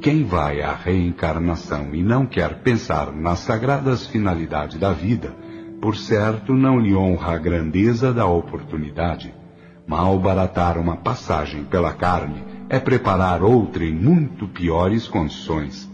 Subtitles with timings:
[0.00, 5.34] Quem vai à reencarnação e não quer pensar nas sagradas finalidades da vida,
[5.80, 9.34] por certo não lhe honra a grandeza da oportunidade.
[9.86, 15.88] Mal baratar uma passagem pela carne é preparar outra em muito piores condições.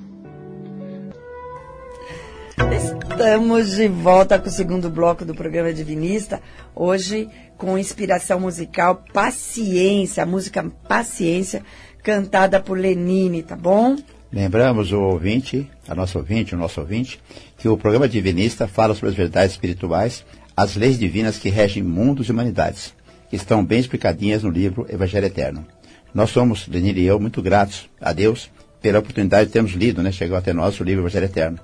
[2.70, 6.40] Estamos de volta com o segundo bloco do programa Divinista.
[6.74, 11.62] Hoje com inspiração musical Paciência, a música Paciência,
[12.02, 13.96] cantada por Lenine, tá bom?
[14.32, 17.20] Lembramos o ouvinte, a nossa ouvinte, o nosso ouvinte,
[17.58, 20.24] que o programa Divinista fala sobre as verdades espirituais,
[20.56, 22.94] as leis divinas que regem mundos e humanidades,
[23.28, 25.66] que estão bem explicadinhas no livro Evangelho Eterno.
[26.14, 30.10] Nós somos, Lenine e eu, muito gratos a Deus pela oportunidade de termos lido, né?
[30.10, 31.58] Chegou até nós o livro Evangelho Eterno.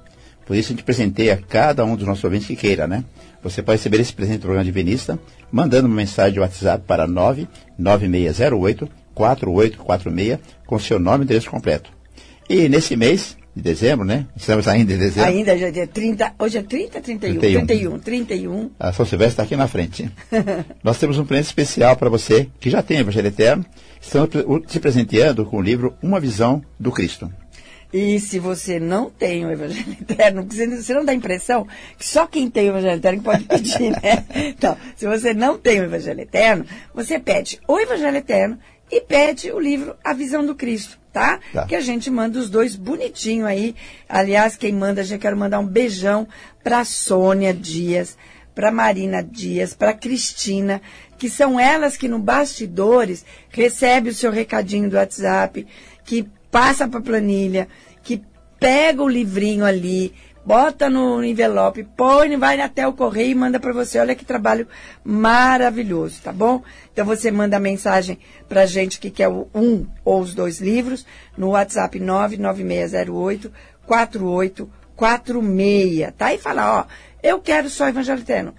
[0.46, 3.04] Por isso a gente presenteia cada um dos nossos ouvintes que queira, né?
[3.42, 5.18] Você pode receber esse presente do programa Divinista
[5.50, 11.92] mandando uma mensagem de WhatsApp para 99608 4846 com seu nome e endereço completo.
[12.48, 14.26] E nesse mês de dezembro, né?
[14.36, 15.28] Estamos ainda em dezembro.
[15.28, 17.98] Ainda, já é 30, hoje é 30, 31, 31, 31.
[17.98, 18.70] 31.
[18.78, 20.08] A São Silvestre está aqui na frente.
[20.82, 23.66] Nós temos um presente especial para você que já tem o Evangelho Eterno.
[24.00, 24.30] Estamos
[24.68, 27.30] se presenteando com o livro Uma Visão do Cristo.
[27.92, 31.66] E se você não tem o Evangelho Eterno, você não dá a impressão
[31.98, 34.24] que só quem tem o Evangelho Eterno pode pedir, né?
[34.58, 38.58] Então, se você não tem o Evangelho Eterno, você pede o Evangelho Eterno
[38.90, 41.40] e pede o livro A Visão do Cristo, tá?
[41.52, 41.66] tá?
[41.66, 43.74] Que a gente manda os dois bonitinho aí.
[44.08, 46.26] Aliás, quem manda, já quero mandar um beijão
[46.62, 48.16] para Sônia Dias,
[48.54, 50.80] para Marina Dias, para Cristina,
[51.18, 55.66] que são elas que no bastidores recebe o seu recadinho do WhatsApp,
[56.04, 57.68] que passa para planilha,
[58.02, 58.22] que
[58.58, 60.12] pega o livrinho ali,
[60.48, 63.98] bota no envelope, põe, vai até o correio e manda para você.
[63.98, 64.66] Olha que trabalho
[65.04, 66.62] maravilhoso, tá bom?
[66.90, 68.18] Então você manda mensagem
[68.48, 71.04] para gente que quer um ou os dois livros
[71.36, 73.52] no WhatsApp 99608
[73.86, 76.32] 4846, tá?
[76.32, 76.86] E fala, ó,
[77.22, 78.54] eu quero só Evangelho Eterno.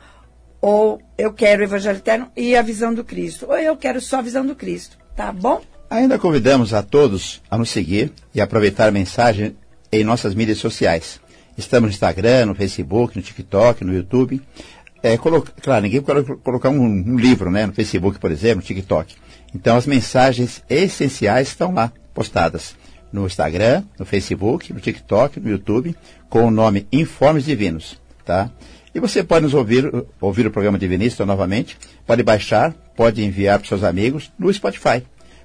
[0.61, 3.47] Ou eu quero Evangelho Eterno e a visão do Cristo.
[3.49, 5.63] Ou eu quero só a visão do Cristo, tá bom?
[5.89, 9.57] Ainda convidamos a todos a nos seguir e aproveitar a mensagem
[9.91, 11.19] em nossas mídias sociais.
[11.59, 14.41] Estamos no Instagram, no Facebook, no TikTok, no YouTube.
[15.03, 19.13] É, claro, ninguém pode colocar um, um, livro né, no Facebook, por exemplo, no TikTok.
[19.53, 22.77] Então as mensagens essenciais estão lá postadas
[23.11, 25.93] no Instagram, no Facebook, no TikTok, no YouTube,
[26.29, 27.99] com o nome Informes Divinos.
[28.23, 28.49] Tá?
[28.95, 29.91] E você pode nos ouvir,
[30.21, 31.77] ouvir o programa Divinista novamente,
[32.07, 35.03] pode baixar, pode enviar para seus amigos no Spotify.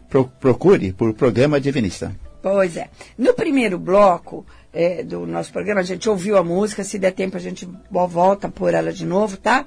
[0.08, 2.14] Pro, procure por Programa Divinista.
[2.40, 2.88] Pois é.
[3.16, 5.80] No primeiro bloco, é, do nosso programa.
[5.80, 9.36] A gente ouviu a música, se der tempo a gente volta por ela de novo,
[9.36, 9.64] tá?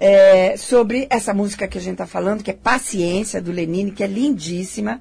[0.00, 4.02] É, sobre essa música que a gente está falando, que é Paciência, do Lenine, que
[4.02, 5.00] é lindíssima.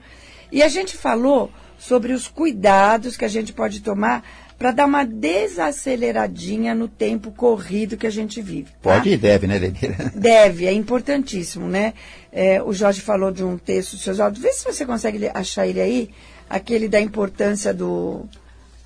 [0.52, 4.24] E a gente falou sobre os cuidados que a gente pode tomar
[4.58, 8.66] para dar uma desaceleradinha no tempo corrido que a gente vive.
[8.82, 8.96] Tá?
[8.96, 9.96] Pode e deve, né, Lenine?
[10.14, 11.94] Deve, é importantíssimo, né?
[12.30, 14.42] É, o Jorge falou de um texto do seu Jorge.
[14.42, 16.10] Vê se você consegue achar ele aí,
[16.50, 18.28] aquele da importância do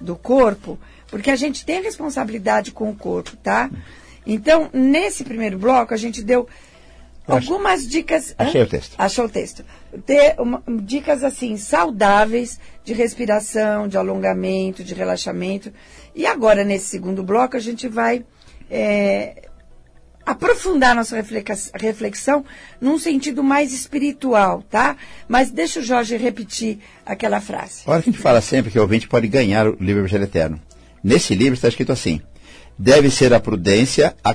[0.04, 0.78] do corpo,
[1.08, 3.70] porque a gente tem responsabilidade com o corpo, tá?
[4.26, 6.48] Então, nesse primeiro bloco, a gente deu
[7.28, 8.36] algumas dicas.
[8.38, 8.66] Achei hã?
[8.66, 8.96] o texto.
[8.98, 9.66] Achou o texto.
[10.06, 15.72] Ter uma, dicas assim, saudáveis de respiração, de alongamento, de relaxamento.
[16.16, 18.26] E agora, nesse segundo bloco, a gente vai
[18.70, 19.50] é,
[20.26, 21.18] aprofundar nossa
[21.74, 22.46] reflexão
[22.80, 24.96] num sentido mais espiritual, tá?
[25.28, 27.84] Mas deixa o Jorge repetir aquela frase.
[27.86, 30.62] Olha que a gente fala sempre que o ouvinte pode ganhar o livro Evangelho Eterno.
[31.04, 32.22] Nesse livro está escrito assim:
[32.78, 34.34] deve ser a prudência a.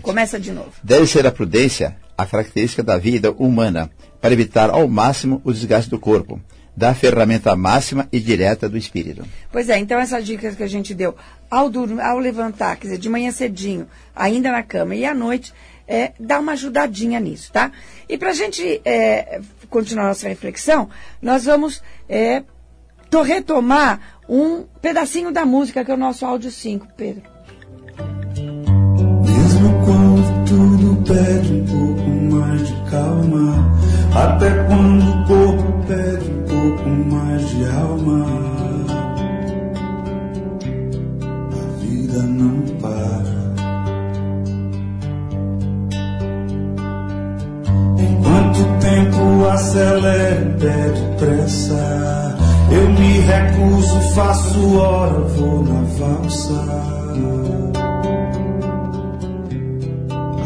[0.00, 0.72] Começa de novo.
[0.82, 5.90] Deve ser a prudência a característica da vida humana para evitar ao máximo o desgaste
[5.90, 6.40] do corpo
[6.80, 9.22] da ferramenta máxima e direta do espírito.
[9.52, 11.14] Pois é, então essas dicas que a gente deu
[11.50, 13.86] ao, dormir, ao levantar, quer dizer, de manhã cedinho,
[14.16, 15.52] ainda na cama e à noite,
[15.86, 17.70] é, dá uma ajudadinha nisso, tá?
[18.08, 20.88] E para a gente é, continuar nossa reflexão,
[21.20, 22.42] nós vamos é,
[23.26, 27.22] retomar um pedacinho da música que é o nosso áudio 5, Pedro.
[29.22, 33.70] Mesmo quando tudo pede um pouco mais de calma,
[34.14, 35.59] até quando o corpo
[37.04, 38.26] mais de alma,
[41.52, 43.40] a vida não para.
[47.98, 52.36] Enquanto o tempo acelera pede pressa,
[52.70, 56.80] eu me recuso, faço hora, vou na valsa.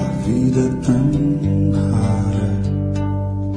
[0.00, 1.43] A vida é tão.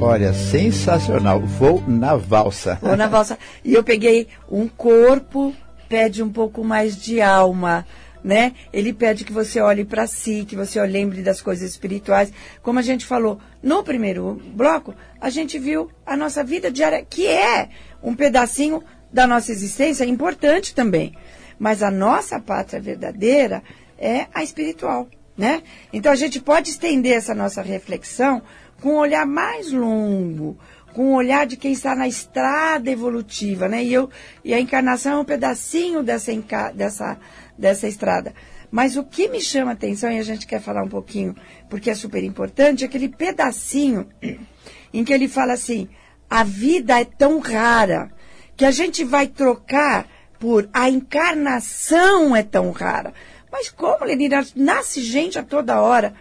[0.00, 1.40] Olha, sensacional.
[1.40, 2.78] Vou na valsa.
[2.80, 3.36] Vou na valsa.
[3.64, 5.52] E eu peguei um corpo,
[5.88, 7.84] pede um pouco mais de alma.
[8.22, 8.52] Né?
[8.72, 12.32] Ele pede que você olhe para si, que você lembre das coisas espirituais.
[12.62, 17.26] Como a gente falou no primeiro bloco, a gente viu a nossa vida diária, que
[17.26, 17.68] é
[18.00, 21.12] um pedacinho da nossa existência importante também.
[21.58, 23.64] Mas a nossa pátria verdadeira
[23.98, 25.60] é a espiritual, né?
[25.92, 28.42] Então a gente pode estender essa nossa reflexão
[28.80, 30.58] com um olhar mais longo,
[30.92, 33.82] com um olhar de quem está na estrada evolutiva, né?
[33.84, 34.10] E, eu,
[34.44, 36.32] e a encarnação é um pedacinho dessa,
[36.72, 37.18] dessa,
[37.56, 38.34] dessa estrada.
[38.70, 41.34] Mas o que me chama a atenção, e a gente quer falar um pouquinho,
[41.68, 44.06] porque é super importante, é aquele pedacinho
[44.92, 45.88] em que ele fala assim:
[46.28, 48.10] a vida é tão rara
[48.56, 50.06] que a gente vai trocar
[50.38, 53.12] por a encarnação é tão rara.
[53.50, 54.46] Mas como, Lenina?
[54.54, 56.14] Nasce gente a toda hora.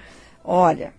[0.43, 0.93] Olha,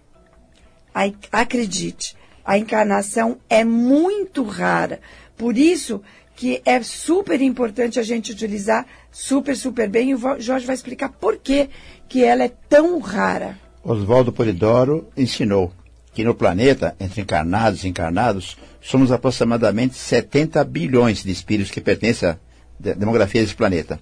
[1.32, 5.00] acredite, a encarnação é muito rara.
[5.36, 6.02] Por isso
[6.34, 10.10] que é super importante a gente utilizar super, super bem.
[10.10, 11.68] E o Jorge vai explicar por que,
[12.08, 13.58] que ela é tão rara.
[13.82, 15.72] Oswaldo Polidoro ensinou
[16.14, 22.28] que no planeta, entre encarnados e encarnados, somos aproximadamente 70 bilhões de espíritos que pertencem
[22.28, 22.36] à
[22.78, 24.00] demografia desse planeta.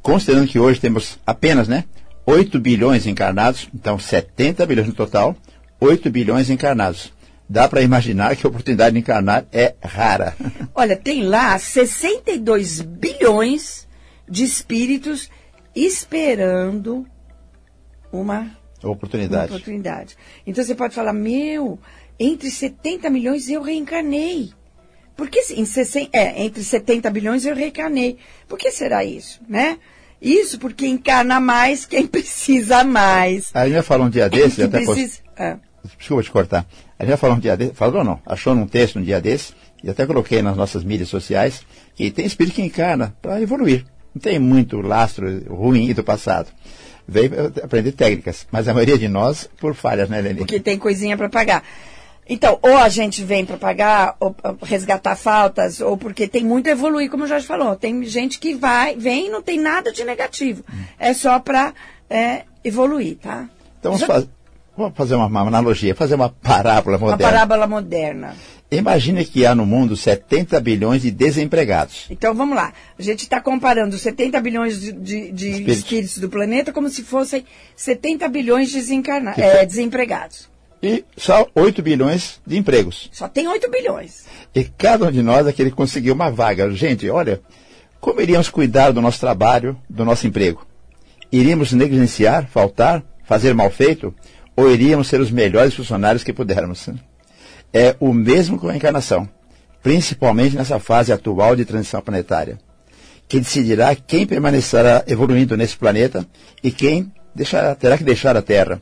[0.00, 1.84] Considerando que hoje temos apenas né,
[2.26, 5.36] 8 bilhões encarnados, então 70 bilhões no total,
[5.82, 7.12] 8 bilhões encarnados.
[7.48, 10.36] Dá para imaginar que a oportunidade de encarnar é rara.
[10.72, 13.88] Olha, tem lá 62 bilhões
[14.28, 15.28] de espíritos
[15.74, 17.04] esperando
[18.12, 19.50] uma oportunidade.
[19.50, 20.16] Uma oportunidade.
[20.46, 21.80] Então você pode falar, meu,
[22.18, 24.52] entre 70 milhões eu reencarnei.
[25.16, 28.18] Por que em 60, é, entre 70 bilhões eu reencarnei?
[28.48, 29.78] Por que será isso, né?
[30.20, 33.50] Isso porque encarna mais quem precisa mais.
[33.52, 35.18] A gente já falou um dia desse, até precisa...
[35.18, 35.32] Posso...
[35.36, 35.71] Ah.
[35.98, 36.66] Desculpa te cortar.
[36.98, 39.52] A gente já falou um dia desse, falou não, achou num texto um dia desse,
[39.82, 41.62] e até coloquei nas nossas mídias sociais,
[41.94, 43.84] que tem espírito que encarna para evoluir.
[44.14, 46.48] Não tem muito lastro ruim do passado.
[47.08, 50.38] Veio aprender técnicas, mas a maioria de nós por falhas, né, Leni?
[50.38, 51.64] Porque tem coisinha para pagar.
[52.28, 56.72] Então, ou a gente vem para pagar, ou resgatar faltas, ou porque tem muito a
[56.72, 57.74] evoluir, como o Jorge falou.
[57.74, 60.62] Tem gente que vai, vem e não tem nada de negativo.
[60.72, 60.84] Hum.
[60.98, 61.74] É só para
[62.08, 63.48] é, evoluir, tá?
[63.80, 64.28] Então, vamos,
[64.76, 67.24] vamos fazer uma, uma, analogia, fazer uma parábola moderna.
[67.24, 68.36] Uma parábola moderna.
[68.70, 72.06] Imagine que há no mundo 70 bilhões de desempregados.
[72.08, 72.72] Então vamos lá.
[72.98, 75.76] A gente está comparando 70 bilhões de, de, de espíritos.
[75.76, 76.18] espíritos.
[76.18, 77.44] do planeta como se fossem
[77.76, 78.80] 70 bilhões de
[79.36, 80.48] é, desempregados.
[80.82, 83.10] E só 8 bilhões de empregos.
[83.12, 84.24] Só tem 8 bilhões.
[84.54, 86.70] E cada um de nós é que ele conseguiu uma vaga.
[86.72, 87.40] Gente, olha,
[88.00, 90.66] como iríamos cuidar do nosso trabalho, do nosso emprego?
[91.30, 94.12] Iríamos negligenciar, faltar, fazer mal feito?
[94.56, 96.88] Ou iríamos ser os melhores funcionários que pudermos?
[97.72, 99.28] é o mesmo com a encarnação,
[99.82, 102.58] principalmente nessa fase atual de transição planetária,
[103.26, 106.26] que decidirá quem permanecerá evoluindo nesse planeta
[106.62, 108.80] e quem deixará, terá que deixar a Terra.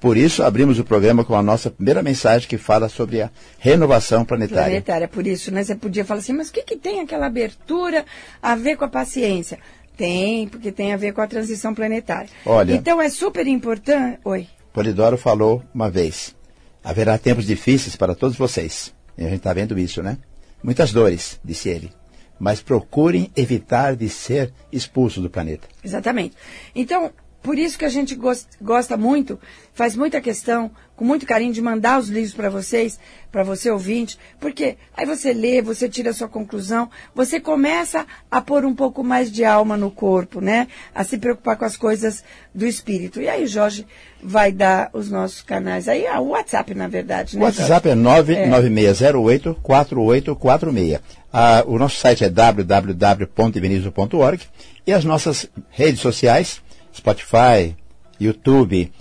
[0.00, 3.30] Por isso, abrimos o programa com a nossa primeira mensagem que fala sobre a
[3.60, 4.64] renovação planetária.
[4.64, 5.62] Planetária, por isso, né?
[5.62, 8.04] Você podia falar assim, mas o que, que tem aquela abertura
[8.42, 9.60] a ver com a paciência?
[9.96, 12.28] Tem, porque tem a ver com a transição planetária.
[12.44, 12.74] Olha.
[12.74, 14.18] Então é super importante.
[14.24, 14.48] Oi.
[14.72, 16.34] Polidoro falou uma vez.
[16.82, 18.94] Haverá tempos difíceis para todos vocês.
[19.16, 20.18] E a gente está vendo isso, né?
[20.62, 21.92] Muitas dores, disse ele.
[22.38, 25.68] Mas procurem evitar de ser expulso do planeta.
[25.84, 26.36] Exatamente.
[26.74, 28.16] Então, por isso que a gente
[28.60, 29.36] gosta muito,
[29.74, 33.00] faz muita questão, com muito carinho, de mandar os livros para vocês,
[33.32, 38.40] para você ouvinte, porque aí você lê, você tira a sua conclusão, você começa a
[38.40, 40.68] pôr um pouco mais de alma no corpo, né?
[40.94, 42.22] A se preocupar com as coisas
[42.54, 43.20] do espírito.
[43.20, 43.84] E aí o Jorge
[44.22, 45.88] vai dar os nossos canais.
[45.88, 47.42] Aí é o WhatsApp, na verdade, né?
[47.42, 48.34] O WhatsApp Jorge?
[48.34, 51.00] é 99608-4846.
[51.32, 54.42] Ah, o nosso site é www.ibenizo.org
[54.86, 57.74] e as nossas redes sociais Spotify,
[58.20, 58.92] YouTube.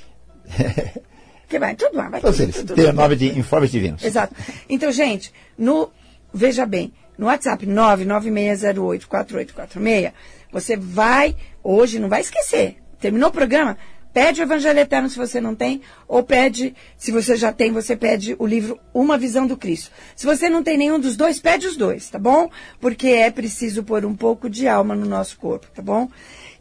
[1.47, 2.09] que vai, tudo lá.
[2.09, 2.55] Vai Todos eles.
[2.55, 4.03] Tudo, o nome de Informes Divinos.
[4.03, 4.33] Exato.
[4.69, 5.91] Então, gente, no,
[6.33, 10.13] veja bem, no WhatsApp 996084846,
[10.51, 12.77] você vai, hoje não vai esquecer.
[12.99, 13.77] Terminou o programa?
[14.13, 17.95] Pede o Evangelho Eterno se você não tem, ou pede, se você já tem, você
[17.95, 19.89] pede o livro Uma Visão do Cristo.
[20.17, 22.49] Se você não tem nenhum dos dois, pede os dois, tá bom?
[22.79, 26.09] Porque é preciso pôr um pouco de alma no nosso corpo, tá bom?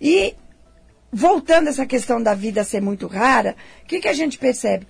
[0.00, 0.36] E
[1.12, 4.86] voltando a essa questão da vida ser muito rara, o que, que a gente percebe?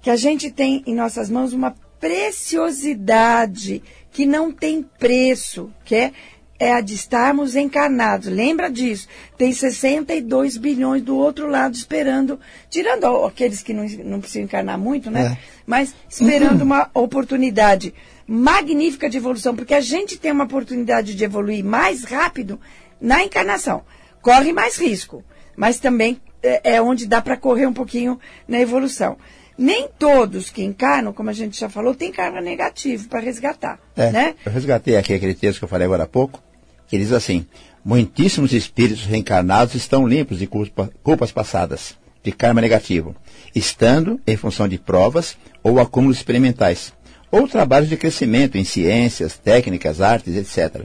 [0.00, 3.82] Que a gente tem em nossas mãos uma preciosidade
[4.12, 6.12] que não tem preço, que é
[6.58, 8.28] é a de estarmos encarnados.
[8.28, 9.08] Lembra disso?
[9.36, 12.38] Tem 62 bilhões do outro lado esperando,
[12.70, 15.32] tirando aqueles que não, não precisam encarnar muito, né?
[15.32, 15.38] É.
[15.66, 17.92] Mas esperando uma oportunidade
[18.26, 22.60] magnífica de evolução, porque a gente tem uma oportunidade de evoluir mais rápido
[23.00, 23.82] na encarnação.
[24.22, 25.22] Corre mais risco,
[25.56, 29.16] mas também é, é onde dá para correr um pouquinho na evolução.
[29.56, 33.78] Nem todos que encarnam, como a gente já falou, tem karma negativo para resgatar.
[33.96, 34.34] É, né?
[34.44, 36.42] Eu resgatei aqui aquele texto que eu falei agora há pouco,
[36.88, 37.46] que diz assim:
[37.84, 43.14] Muitíssimos espíritos reencarnados estão limpos de culpa, culpas passadas, de karma negativo,
[43.54, 46.92] estando em função de provas ou acúmulos experimentais,
[47.30, 50.84] ou trabalhos de crescimento em ciências, técnicas, artes, etc.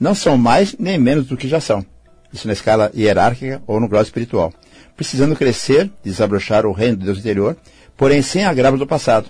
[0.00, 1.84] Não são mais nem menos do que já são.
[2.32, 4.52] Isso na escala hierárquica ou no grau espiritual.
[4.96, 7.56] Precisando crescer, desabrochar o reino de Deus interior
[8.00, 9.28] porém sem agravos do passado.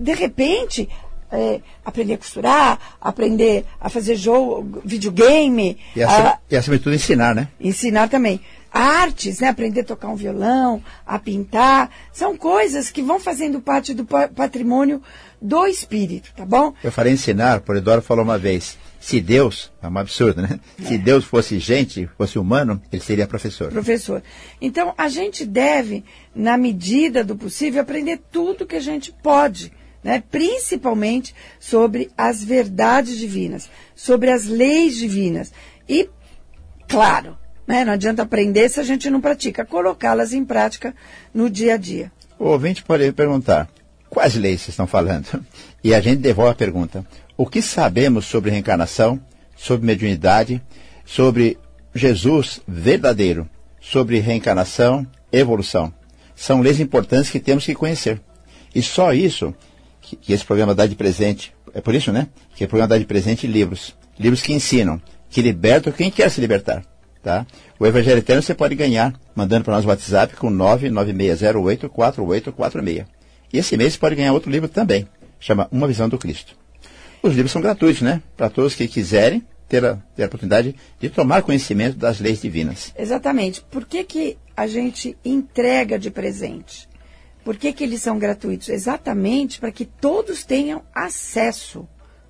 [0.00, 0.88] De repente,
[1.30, 5.78] é, aprender a costurar, aprender a fazer jogo, videogame.
[5.94, 7.48] E acima, a, e acima de tudo ensinar, né?
[7.60, 8.40] Ensinar também
[8.76, 9.48] artes, né?
[9.48, 15.02] aprender a tocar um violão, a pintar, são coisas que vão fazendo parte do patrimônio
[15.40, 16.74] do espírito, tá bom?
[16.82, 20.58] Eu falei ensinar, por Eduardo falou uma vez, se Deus, é um absurdo, né?
[20.82, 20.86] É.
[20.86, 23.70] Se Deus fosse gente, fosse humano, ele seria professor.
[23.70, 24.22] Professor.
[24.60, 26.04] Então, a gente deve,
[26.34, 29.72] na medida do possível, aprender tudo que a gente pode.
[30.06, 30.22] Né?
[30.30, 35.52] principalmente sobre as verdades divinas, sobre as leis divinas.
[35.88, 36.08] E,
[36.86, 37.36] claro,
[37.66, 37.84] né?
[37.84, 40.94] Não adianta aprender se a gente não pratica, colocá-las em prática
[41.34, 42.12] no dia a dia.
[42.38, 43.68] O ouvinte pode perguntar,
[44.08, 45.44] quais leis vocês estão falando?
[45.82, 47.04] E a gente devolve a pergunta,
[47.36, 49.20] o que sabemos sobre reencarnação,
[49.56, 50.62] sobre mediunidade,
[51.04, 51.58] sobre
[51.94, 53.48] Jesus verdadeiro,
[53.80, 55.92] sobre reencarnação, evolução?
[56.36, 58.20] São leis importantes que temos que conhecer.
[58.74, 59.54] E só isso
[60.06, 62.28] que, que esse programa dá de presente, é por isso, né?
[62.54, 63.94] Que o programa dá de presente livros.
[64.18, 66.82] Livros que ensinam, que libertam quem quer se libertar.
[67.22, 67.46] Tá?
[67.78, 73.04] O Evangelho Eterno você pode ganhar mandando para nós o WhatsApp com 996084846.
[73.52, 75.08] E esse mês você pode ganhar outro livro também,
[75.40, 76.54] chama Uma Visão do Cristo.
[77.22, 78.22] Os livros são gratuitos, né?
[78.36, 82.94] Para todos que quiserem ter a, ter a oportunidade de tomar conhecimento das leis divinas.
[82.96, 83.60] Exatamente.
[83.70, 86.88] Por que, que a gente entrega de presente?
[87.46, 88.68] Por que, que eles são gratuitos?
[88.68, 91.86] Exatamente para que todos tenham acesso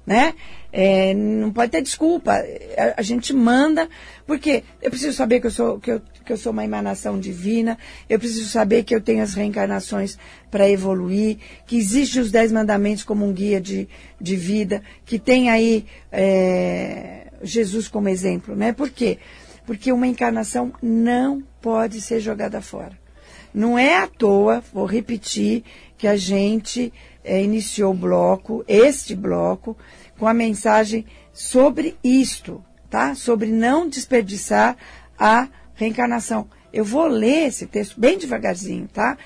[0.06, 0.34] né?
[0.70, 2.32] É, não pode ter desculpa.
[2.32, 3.88] A, a, gente manda,
[4.26, 7.76] porque eu preciso saber que eu, sou, que, eu, que eu sou uma emanação divina,
[8.08, 10.16] eu preciso saber que eu tenho as reencarnações
[10.48, 13.88] para evoluir, que existem os dez mandamentos como um guia de,
[14.20, 18.72] de vida, que tem aí é, Jesus como exemplo, né?
[18.72, 19.18] Por quê?
[19.64, 23.05] Porque uma encarnação não pode ser jogada fora.
[23.52, 25.64] Não é à toa, vou repetir,
[25.96, 26.92] que a gente
[27.24, 29.76] é, iniciou o bloco, este bloco,
[30.18, 33.14] com a mensagem sobre isto, tá?
[33.14, 34.76] Sobre não desperdiçar
[35.18, 36.48] a reencarnação.
[36.72, 39.16] Eu vou ler esse texto bem devagarzinho, tá?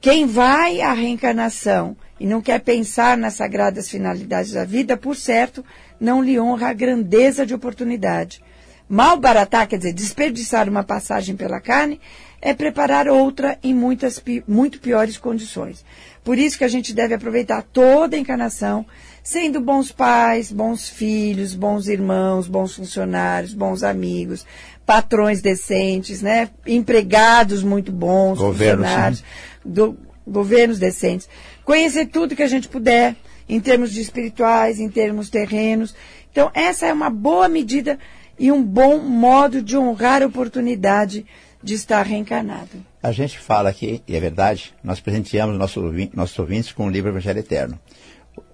[0.00, 5.64] Quem vai à reencarnação e não quer pensar nas sagradas finalidades da vida, por certo,
[6.00, 8.40] não lhe honra a grandeza de oportunidade.
[8.88, 12.00] Mal baratar, quer dizer, desperdiçar uma passagem pela carne,
[12.40, 15.84] é preparar outra em muitas, muito piores condições.
[16.24, 18.86] Por isso que a gente deve aproveitar toda a encarnação,
[19.22, 24.46] sendo bons pais, bons filhos, bons irmãos, bons funcionários, bons amigos,
[24.86, 26.48] patrões decentes, né?
[26.66, 29.24] empregados muito bons, Governo, funcionários,
[29.64, 31.28] do, governos decentes.
[31.64, 33.16] Conhecer tudo que a gente puder,
[33.48, 35.94] em termos de espirituais, em termos terrenos.
[36.30, 37.98] Então, essa é uma boa medida
[38.38, 41.26] e um bom modo de honrar a oportunidade
[41.62, 42.84] de estar reencarnado.
[43.02, 45.82] A gente fala aqui, e é verdade, nós presenteamos nossos
[46.14, 47.78] nossos ouvintes com o livro Evangelho Eterno.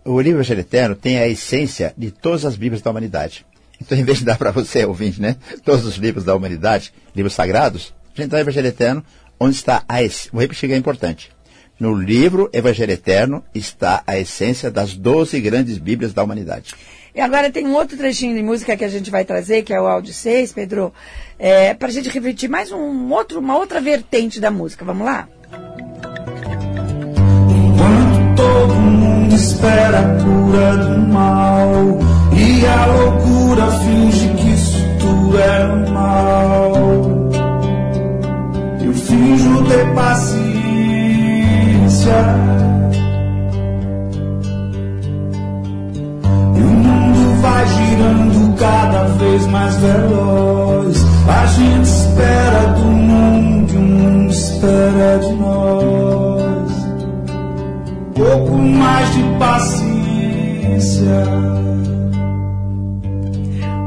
[0.04, 3.44] O livro Evangelho Eterno tem a essência de todas as Bíblias da humanidade.
[3.80, 7.34] Então, em vez de dar para você, ouvinte, né, todos os livros da humanidade, livros
[7.34, 9.04] sagrados, a gente dá o Evangelho Eterno,
[9.38, 10.30] onde está a essência.
[10.32, 11.30] Vou repetir que é importante.
[11.78, 16.72] No livro Evangelho Eterno está a essência das doze grandes Bíblias da humanidade.
[17.14, 19.80] E agora tem um outro trechinho de música que a gente vai trazer, que é
[19.80, 20.92] o áudio 6, Pedro,
[21.38, 24.84] é, para a gente refletir mais um outro, uma outra vertente da música.
[24.84, 25.28] Vamos lá?
[27.48, 32.00] Enquanto todo mundo espera a cura do mal
[32.32, 36.72] e a loucura finge que isso tudo é normal,
[38.84, 40.44] eu finjo ter paciência.
[47.64, 50.96] Vai girando cada vez mais veloz.
[51.26, 56.72] A gente espera do mundo e o mundo espera de nós.
[58.14, 61.24] Pouco mais de paciência.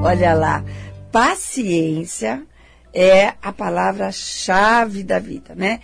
[0.04, 0.64] Olha lá,
[1.12, 2.42] paciência
[2.94, 5.80] é a palavra-chave da vida, né?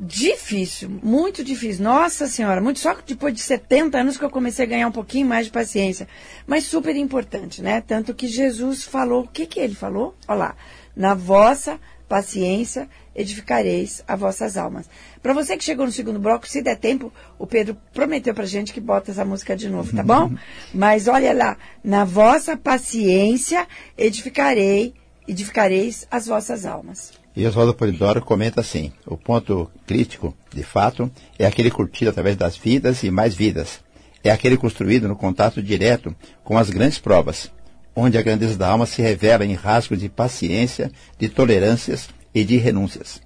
[0.00, 1.82] Difícil, muito difícil.
[1.82, 5.26] Nossa Senhora, muito só depois de 70 anos que eu comecei a ganhar um pouquinho
[5.26, 6.06] mais de paciência.
[6.46, 7.80] Mas super importante, né?
[7.80, 10.14] Tanto que Jesus falou, o que que ele falou?
[10.28, 10.56] Olha lá,
[10.94, 14.88] na vossa paciência edificareis as vossas almas.
[15.20, 18.72] Para você que chegou no segundo bloco, se der tempo, o Pedro prometeu pra gente
[18.72, 20.32] que bota essa música de novo, tá bom?
[20.72, 24.94] Mas olha lá, na vossa paciência edificarei,
[25.26, 27.17] edificareis as vossas almas.
[27.38, 32.56] E Oswaldo Polidoro comenta assim: o ponto crítico, de fato, é aquele curtido através das
[32.56, 33.78] vidas e mais vidas.
[34.24, 37.48] É aquele construído no contato direto com as grandes provas,
[37.94, 42.56] onde a grandeza da alma se revela em rasgos de paciência, de tolerâncias e de
[42.56, 43.22] renúncias.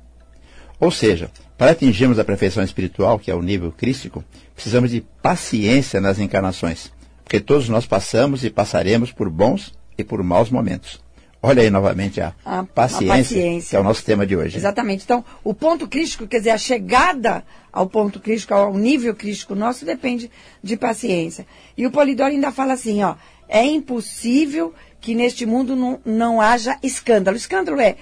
[0.78, 4.22] Ou seja, para atingirmos a perfeição espiritual, que é o nível crístico,
[4.54, 6.92] precisamos de paciência nas encarnações,
[7.24, 11.00] porque todos nós passamos e passaremos por bons e por maus momentos.
[11.44, 14.56] Olha aí novamente a, a, paciência, a, paciência, que é o nosso tema de hoje.
[14.56, 15.02] Exatamente.
[15.02, 19.84] Então, o ponto crítico, quer dizer, a chegada ao ponto crítico, ao nível crítico nosso,
[19.84, 20.30] depende
[20.62, 21.44] de paciência.
[21.76, 23.16] E o Polidoro ainda fala assim, ó,
[23.48, 27.36] é impossível que neste mundo não, não haja escândalo.
[27.36, 27.96] Escândalo é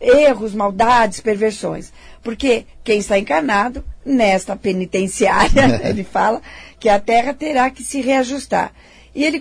[0.00, 1.92] erros, maldades, perversões.
[2.22, 6.40] Porque quem está encarnado, nesta penitenciária, ele fala,
[6.78, 8.72] que a terra terá que se reajustar.
[9.14, 9.40] E ele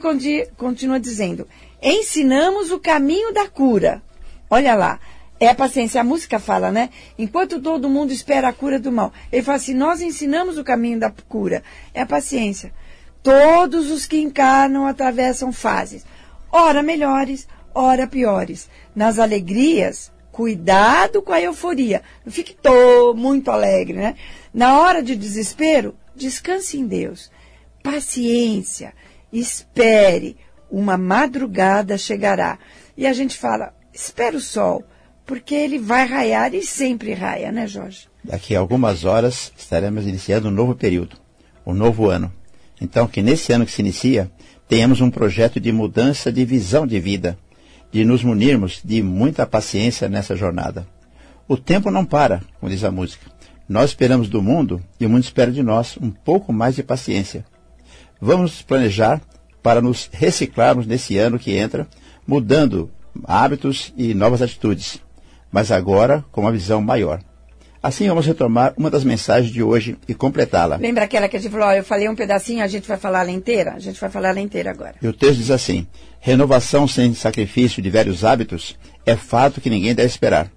[0.58, 1.48] continua dizendo,
[1.82, 4.02] ensinamos o caminho da cura.
[4.50, 5.00] Olha lá,
[5.40, 6.02] é a paciência.
[6.02, 6.90] A música fala, né?
[7.18, 9.14] Enquanto todo mundo espera a cura do mal.
[9.32, 11.64] Ele fala assim: nós ensinamos o caminho da cura.
[11.94, 12.74] É a paciência.
[13.22, 16.06] Todos os que encarnam atravessam fases,
[16.52, 18.70] ora melhores, ora piores.
[18.96, 22.02] Nas alegrias, cuidado com a euforia.
[22.26, 24.16] Não fique tô muito alegre, né?
[24.54, 27.30] Na hora de desespero, descanse em Deus.
[27.84, 28.94] Paciência,
[29.32, 30.38] espere
[30.70, 32.58] uma madrugada chegará.
[32.96, 34.84] E a gente fala, espera o sol,
[35.26, 38.08] porque ele vai raiar e sempre raia, né, Jorge?
[38.24, 41.18] Daqui a algumas horas estaremos iniciando um novo período,
[41.66, 42.32] um novo ano.
[42.80, 44.30] Então, que nesse ano que se inicia,
[44.68, 47.38] tenhamos um projeto de mudança de visão de vida,
[47.92, 50.88] de nos munirmos de muita paciência nessa jornada.
[51.48, 53.32] O tempo não para, como diz a música.
[53.68, 57.46] Nós esperamos do mundo e o mundo espera de nós um pouco mais de paciência.
[58.20, 59.22] Vamos planejar
[59.68, 61.86] para nos reciclarmos nesse ano que entra,
[62.26, 62.90] mudando
[63.26, 65.02] hábitos e novas atitudes,
[65.52, 67.20] mas agora com uma visão maior.
[67.84, 70.78] Assim vamos retomar uma das mensagens de hoje e completá-la.
[70.78, 73.32] Lembra aquela que a gente falou, eu falei um pedacinho, a gente vai falar ela
[73.32, 73.74] inteira?
[73.74, 74.96] A gente vai falar ela inteira agora.
[75.02, 75.86] E o texto diz assim:
[76.22, 80.50] renovação sem sacrifício de velhos hábitos é fato que ninguém deve esperar.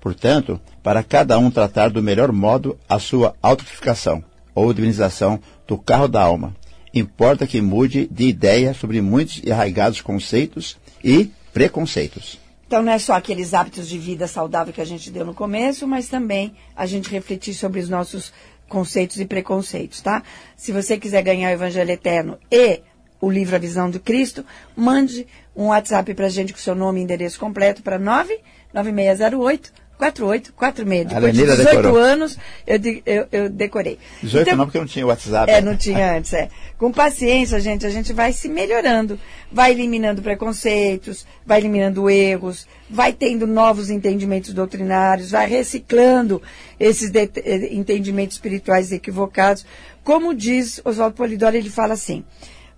[0.00, 4.24] Portanto, para cada um tratar do melhor modo a sua autificação
[4.54, 6.56] ou divinização do carro da alma,
[6.94, 12.38] importa que mude de ideia sobre muitos arraigados conceitos e preconceitos.
[12.66, 15.86] Então não é só aqueles hábitos de vida saudável que a gente deu no começo,
[15.86, 18.32] mas também a gente refletir sobre os nossos
[18.68, 20.22] conceitos e preconceitos, tá?
[20.56, 22.80] Se você quiser ganhar o Evangelho Eterno e
[23.20, 27.00] o livro A Visão do Cristo, mande um WhatsApp para a gente com seu nome
[27.00, 31.06] e endereço completo para 99608 4846.
[31.06, 31.96] Depois de 18 decorou.
[31.96, 33.98] anos, eu, eu, eu decorei.
[34.22, 35.50] 18 então, não, porque não tinha WhatsApp.
[35.50, 36.48] É, não tinha antes, é.
[36.76, 39.18] Com paciência, gente, a gente vai se melhorando.
[39.52, 46.42] Vai eliminando preconceitos, vai eliminando erros, vai tendo novos entendimentos doutrinários, vai reciclando
[46.78, 49.64] esses eh, entendimentos espirituais equivocados.
[50.02, 52.24] Como diz Oswaldo Polidoro, ele fala assim,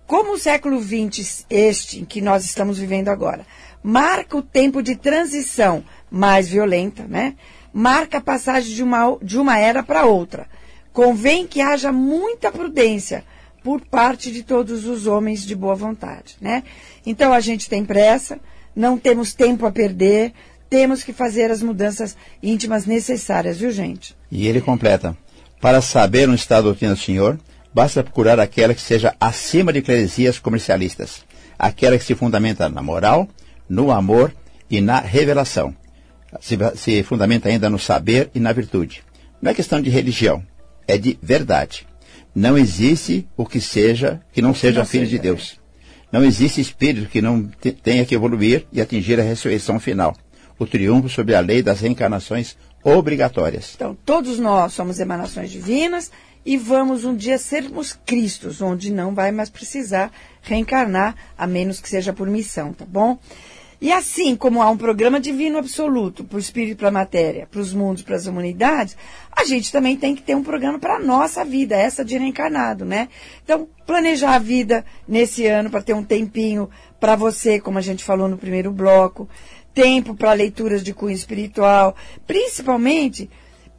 [0.07, 3.45] como o século XX, este em que nós estamos vivendo agora,
[3.83, 7.35] marca o tempo de transição mais violenta, né?
[7.73, 10.47] Marca a passagem de uma, de uma era para outra.
[10.91, 13.23] Convém que haja muita prudência
[13.63, 16.63] por parte de todos os homens de boa vontade, né?
[17.05, 18.39] Então a gente tem pressa,
[18.75, 20.33] não temos tempo a perder,
[20.69, 24.15] temos que fazer as mudanças íntimas necessárias, viu, gente?
[24.31, 25.15] E ele completa:
[25.61, 27.39] Para saber onde está a doutrina do Senhor,
[27.73, 31.23] basta procurar aquela que seja acima de eclesias comercialistas,
[31.57, 33.27] aquela que se fundamenta na moral,
[33.69, 34.33] no amor
[34.69, 35.75] e na revelação.
[36.41, 39.03] Se, se fundamenta ainda no saber e na virtude.
[39.41, 40.43] Não é questão de religião,
[40.87, 41.87] é de verdade.
[42.33, 45.59] Não existe o que seja que não seja não filho seja, de Deus.
[46.11, 47.49] Não existe espírito que não
[47.83, 50.15] tenha que evoluir e atingir a ressurreição final,
[50.57, 53.73] o triunfo sobre a lei das reencarnações obrigatórias.
[53.75, 56.11] Então, todos nós somos emanações divinas
[56.45, 61.89] e vamos um dia sermos Cristos, onde não vai mais precisar reencarnar, a menos que
[61.89, 63.19] seja por missão, tá bom?
[63.79, 67.59] E assim como há um programa divino absoluto para o espírito, para a matéria, para
[67.59, 68.97] os mundos, para as humanidades,
[69.31, 72.85] a gente também tem que ter um programa para a nossa vida, essa de reencarnado,
[72.85, 73.07] né?
[73.43, 78.03] Então, planejar a vida nesse ano para ter um tempinho para você, como a gente
[78.03, 79.29] falou no primeiro bloco,
[79.75, 83.29] tempo para leituras de cunho espiritual, principalmente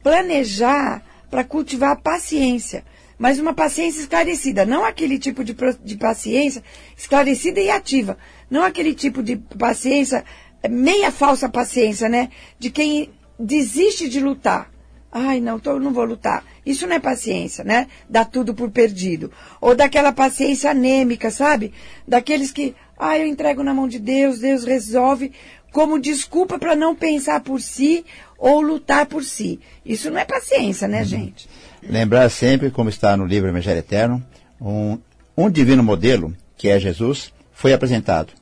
[0.01, 2.85] planejar para cultivar a paciência
[3.19, 6.63] mas uma paciência esclarecida, não aquele tipo de, de paciência
[6.97, 8.17] esclarecida e ativa,
[8.49, 10.23] não aquele tipo de paciência,
[10.69, 12.29] meia falsa paciência, né?
[12.57, 13.09] De quem
[13.39, 14.69] desiste de lutar.
[15.11, 16.43] Ai, não, tô, não vou lutar.
[16.65, 17.87] Isso não é paciência, né?
[18.07, 19.31] Dá tudo por perdido.
[19.59, 21.73] Ou daquela paciência anêmica, sabe?
[22.07, 25.31] Daqueles que, ai, eu entrego na mão de Deus, Deus resolve,
[25.71, 28.05] como desculpa para não pensar por si
[28.37, 29.59] ou lutar por si.
[29.85, 31.05] Isso não é paciência, né, uhum.
[31.05, 31.49] gente?
[31.81, 34.23] Lembrar sempre, como está no livro Evangelho Eterno,
[34.61, 34.97] um,
[35.35, 38.33] um divino modelo, que é Jesus, foi apresentado.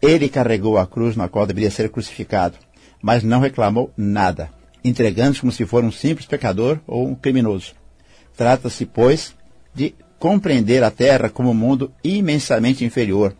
[0.00, 2.56] Ele carregou a cruz na qual deveria ser crucificado,
[3.02, 4.50] mas não reclamou nada,
[4.84, 7.74] entregando-se como se fosse um simples pecador ou um criminoso.
[8.36, 9.34] Trata-se, pois,
[9.74, 13.34] de compreender a Terra como um mundo imensamente inferior,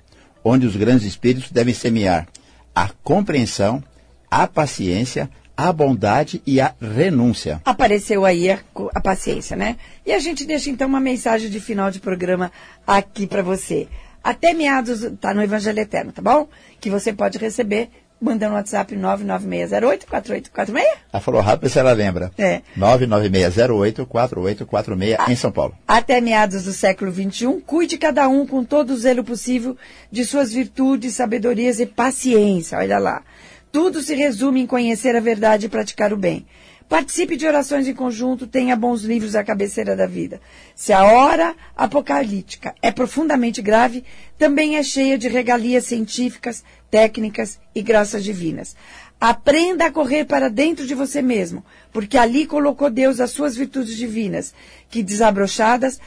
[0.45, 2.29] onde os grandes espíritos devem semear
[2.75, 3.83] a compreensão,
[4.31, 7.63] a paciência, a bondade e a renúncia.
[7.65, 8.59] Apareceu aí a,
[8.95, 9.77] a, paciência, né?
[10.05, 12.53] E a gente deixa então uma mensagem de final de programa
[12.87, 13.89] aqui para você.
[14.27, 16.49] Até meados, tá no Evangelho Eterno, tá bom?
[16.81, 20.83] Que você pode receber mandando no WhatsApp 99608-4846.
[21.13, 22.33] Ela falou rápido se ela lembra.
[22.37, 22.63] É.
[22.77, 25.77] 99608-4846 em São Paulo.
[25.87, 29.77] Até meados do século XXI, cuide cada um com todo o zelo possível
[30.11, 32.79] de suas virtudes, sabedorias e paciência.
[32.79, 33.23] Olha lá.
[33.71, 36.45] Tudo se resume em conhecer a verdade e praticar o bem.
[36.89, 40.41] Participe de orações em conjunto, tenha bons livros à cabeceira da vida.
[40.73, 44.05] Se a hora apocalíptica é profundamente grave,
[44.39, 48.77] também é cheia de regalias científicas, técnicas e graças divinas.
[49.21, 53.97] Aprenda a correr para dentro de você mesmo, porque ali colocou Deus as suas virtudes
[53.97, 54.55] divinas,
[54.89, 55.99] que desabrochadas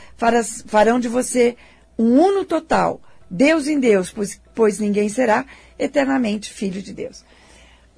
[0.65, 1.57] farão de você
[1.97, 5.45] um uno total, Deus em Deus, pois, pois ninguém será
[5.77, 7.25] eternamente filho de Deus.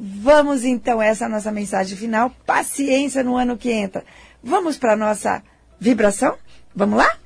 [0.04, 2.32] Vamos então, essa é a nossa mensagem final.
[2.44, 4.04] Paciência no ano que entra.
[4.42, 5.44] Vamos para a nossa
[5.80, 6.40] vibração?
[6.76, 7.20] Vamos lá?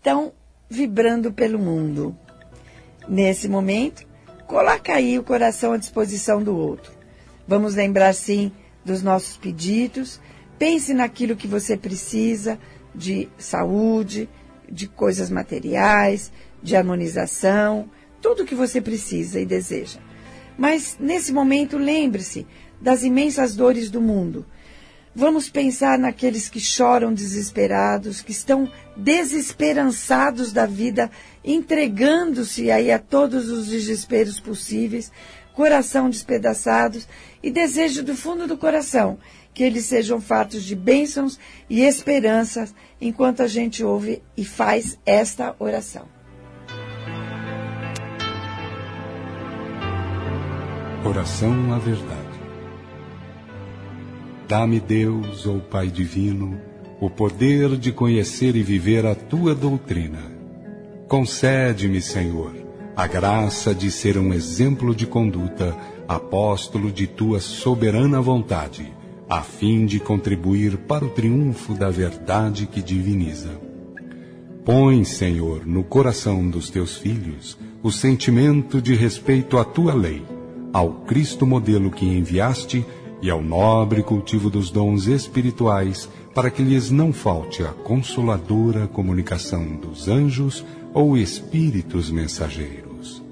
[0.00, 0.32] Então,
[0.68, 2.18] vibrando pelo mundo.
[3.08, 4.04] Nesse momento,
[4.48, 6.92] coloca aí o coração à disposição do outro.
[7.46, 8.50] Vamos lembrar sim
[8.84, 10.20] dos nossos pedidos.
[10.58, 12.58] Pense naquilo que você precisa
[12.92, 14.28] de saúde,
[14.68, 17.88] de coisas materiais, de harmonização,
[18.20, 20.00] tudo que você precisa e deseja.
[20.58, 22.44] Mas, nesse momento, lembre-se
[22.80, 24.44] das imensas dores do mundo.
[25.14, 31.10] Vamos pensar naqueles que choram desesperados, que estão desesperançados da vida,
[31.44, 35.10] entregando-se aí a todos os desesperos possíveis,
[35.54, 37.08] coração despedaçados,
[37.42, 39.18] e desejo do fundo do coração
[39.58, 41.36] que eles sejam fartos de bênçãos
[41.68, 46.17] e esperanças enquanto a gente ouve e faz esta oração.
[51.04, 52.40] Oração à Verdade.
[54.48, 56.60] Dá-me, Deus, ou Pai Divino,
[57.00, 60.18] o poder de conhecer e viver a tua doutrina.
[61.06, 62.52] Concede-me, Senhor,
[62.96, 65.74] a graça de ser um exemplo de conduta,
[66.08, 68.92] apóstolo de tua soberana vontade,
[69.30, 73.50] a fim de contribuir para o triunfo da verdade que diviniza.
[74.64, 80.37] Põe, Senhor, no coração dos teus filhos o sentimento de respeito à tua lei
[80.72, 82.84] ao Cristo modelo que enviaste
[83.20, 89.64] e ao nobre cultivo dos dons espirituais, para que lhes não falte a consoladora comunicação
[89.76, 93.22] dos anjos ou espíritos mensageiros.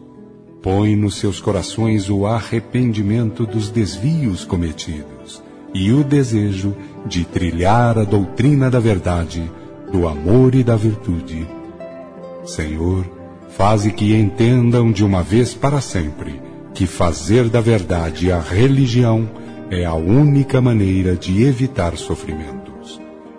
[0.60, 5.40] Põe nos seus corações o arrependimento dos desvios cometidos
[5.72, 6.74] e o desejo
[7.06, 9.48] de trilhar a doutrina da verdade,
[9.92, 11.46] do amor e da virtude.
[12.44, 13.06] Senhor,
[13.50, 16.45] faze que entendam de uma vez para sempre
[16.76, 19.26] que fazer da verdade a religião
[19.70, 22.66] é a única maneira de evitar sofrimento.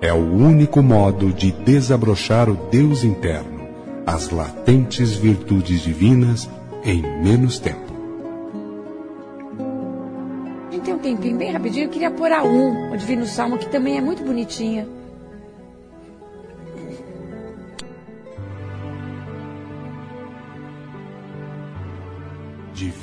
[0.02, 3.62] É o único modo de desabrochar o Deus interno,
[4.08, 6.50] as latentes virtudes divinas
[6.84, 7.94] em menos tempo.
[10.70, 13.60] A gente tem um tempinho bem rapidinho, eu queria pôr a um, o Divino Salmo,
[13.60, 14.88] que também é muito bonitinha.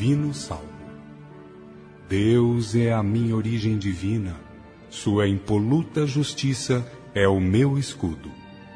[0.04, 0.68] Divino Salmo.
[2.10, 4.36] Deus é a minha origem divina,
[4.90, 8.30] sua impoluta justiça é o meu escudo.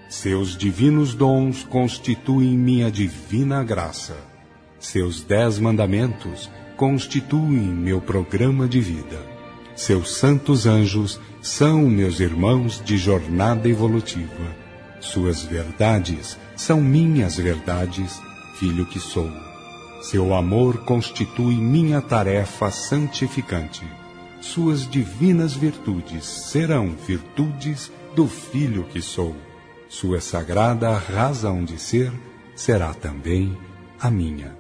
[0.09, 4.17] Seus divinos dons constituem minha divina graça.
[4.79, 9.21] Seus dez mandamentos constituem meu programa de vida.
[9.77, 14.57] Seus santos anjos são meus irmãos de jornada evolutiva.
[14.99, 18.19] Suas verdades são minhas verdades,
[18.59, 19.48] filho que sou.
[20.01, 23.85] Seu amor constitui minha tarefa santificante.
[24.41, 29.35] Suas divinas virtudes serão virtudes do Filho que sou.
[29.89, 32.13] Sua sagrada razão de ser
[32.55, 33.57] será também
[34.01, 34.58] a minha.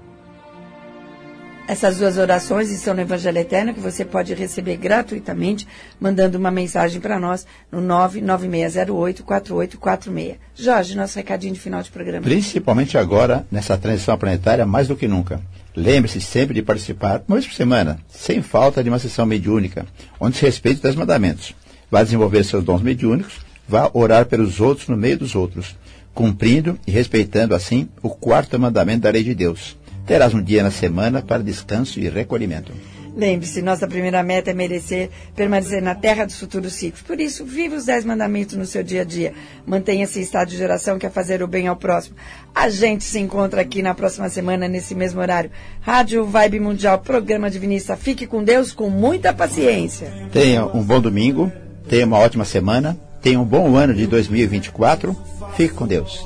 [1.69, 5.69] Essas duas orações estão no Evangelho Eterno, que você pode receber gratuitamente,
[6.01, 10.37] mandando uma mensagem para nós no 996084846.
[10.55, 12.23] Jorge, nosso recadinho de final de programa.
[12.23, 15.43] Principalmente agora, nessa transição planetária, mais do que nunca.
[15.77, 19.85] Lembre-se sempre de participar, uma vez por semana, sem falta de uma sessão mediúnica,
[20.19, 21.55] onde se respeite os mandamentos.
[21.91, 25.77] Vá desenvolver seus dons mediúnicos, vá orar pelos outros no meio dos outros,
[26.15, 29.77] cumprindo e respeitando, assim, o quarto mandamento da lei de Deus
[30.09, 32.73] terás um dia na semana para descanso e recolhimento.
[33.15, 37.03] Lembre-se, nossa primeira meta é merecer permanecer na terra dos futuros ciclos.
[37.03, 39.35] Por isso, viva os dez mandamentos no seu dia a dia.
[39.67, 42.15] Mantenha-se em estado de geração que é fazer o bem ao próximo.
[42.55, 45.51] A gente se encontra aqui na próxima semana, nesse mesmo horário.
[45.81, 47.97] Rádio Vibe Mundial, programa Divinista.
[47.97, 50.13] Fique com Deus, com muita paciência.
[50.33, 51.53] Tenha um bom domingo,
[51.89, 55.17] tenha uma ótima semana, tenha um bom ano de 2024.
[55.57, 56.25] Fique com Deus.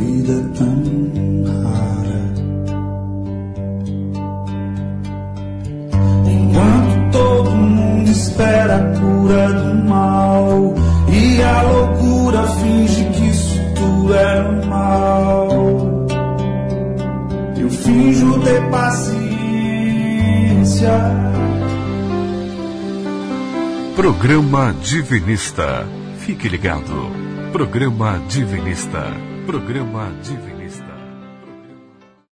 [0.00, 0.82] Vida tão
[1.62, 2.20] rara.
[6.26, 10.74] Enquanto todo mundo espera a cura do mal
[11.08, 15.48] e a loucura finge que isso tudo é normal,
[17.58, 19.20] eu finjo ter paciência.
[23.96, 25.86] Programa Divinista.
[26.20, 27.10] Fique ligado.
[27.52, 29.29] Programa Divinista.
[29.50, 30.59] Programa Divinista.